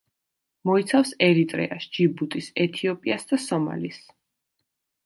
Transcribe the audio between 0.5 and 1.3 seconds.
მოიცავს